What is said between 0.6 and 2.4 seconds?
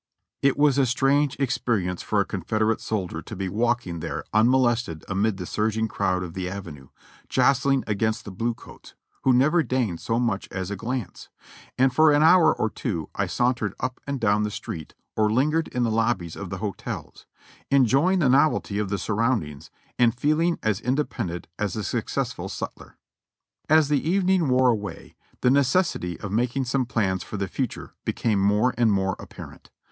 a strange experience for a